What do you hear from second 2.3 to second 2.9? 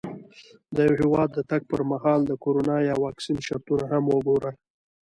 کرونا